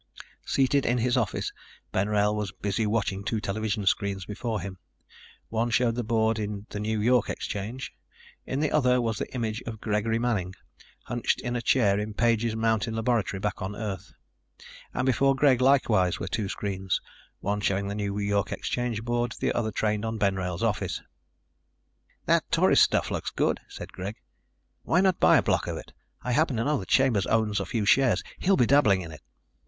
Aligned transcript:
Seated 0.47 0.83
in 0.83 0.97
his 0.97 1.15
office, 1.15 1.53
Ben 1.91 2.07
Wrail 2.09 2.35
was 2.35 2.51
busy 2.51 2.87
watching 2.87 3.23
two 3.23 3.39
television 3.39 3.85
screens 3.85 4.25
before 4.25 4.59
him. 4.59 4.79
One 5.49 5.69
showed 5.69 5.93
the 5.93 6.03
board 6.03 6.39
in 6.39 6.65
the 6.71 6.79
New 6.79 6.99
York 6.99 7.29
exchange. 7.29 7.93
In 8.47 8.61
the 8.61 8.71
other 8.71 8.99
was 8.99 9.19
the 9.19 9.31
image 9.35 9.61
of 9.67 9.79
Gregory 9.79 10.17
Manning, 10.17 10.55
hunched 11.03 11.39
in 11.41 11.55
a 11.55 11.61
chair 11.61 11.99
in 11.99 12.15
Page's 12.15 12.55
mountain 12.55 12.95
laboratory 12.95 13.39
back 13.39 13.61
on 13.61 13.75
Earth. 13.75 14.11
And 14.91 15.05
before 15.05 15.35
Greg 15.35 15.61
likewise 15.61 16.19
were 16.19 16.27
two 16.27 16.49
screens, 16.49 16.99
one 17.39 17.61
showing 17.61 17.87
the 17.87 17.93
New 17.93 18.17
York 18.17 18.51
exchange 18.51 19.03
board, 19.05 19.35
the 19.39 19.53
other 19.53 19.71
trained 19.71 20.03
on 20.03 20.17
Ben 20.17 20.33
Wrail's 20.35 20.63
office. 20.63 20.99
"That 22.25 22.43
Tourist 22.51 22.81
stuff 22.81 23.11
looks 23.11 23.29
good," 23.29 23.59
said 23.69 23.93
Greg. 23.93 24.15
"Why 24.81 24.99
not 24.99 25.19
buy 25.19 25.37
a 25.37 25.43
block 25.43 25.67
of 25.67 25.77
it? 25.77 25.93
I 26.23 26.31
happen 26.31 26.57
to 26.57 26.63
know 26.63 26.79
that 26.79 26.89
Chambers 26.89 27.27
owns 27.27 27.59
a 27.59 27.67
few 27.67 27.85
shares. 27.85 28.23
He'll 28.39 28.57
be 28.57 28.65
dabbling 28.65 29.01
in 29.01 29.11
it." 29.11 29.21